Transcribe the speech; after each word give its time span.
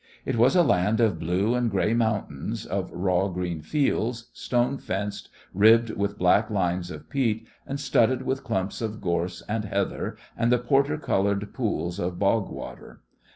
It 0.25 0.35
was 0.35 0.55
a 0.55 0.63
land 0.63 0.99
of 0.99 1.19
blue 1.19 1.53
and 1.53 1.69
grey 1.69 1.93
mountains, 1.93 2.65
of 2.65 2.89
raw 2.91 3.27
green 3.27 3.61
fields, 3.61 4.31
stone 4.33 4.79
fenced, 4.79 5.29
ribbed 5.53 5.91
with 5.91 6.17
black 6.17 6.49
lines 6.49 6.89
of 6.89 7.07
peat, 7.07 7.45
and 7.67 7.79
studded 7.79 8.23
with 8.23 8.43
clumps 8.43 8.81
of 8.81 8.99
gorse 8.99 9.43
and 9.47 9.65
heather 9.65 10.17
and 10.35 10.51
the 10.51 10.57
porter 10.57 10.97
coloured 10.97 11.53
pools 11.53 11.99
of 11.99 12.17
bog 12.17 12.49
water. 12.49 13.01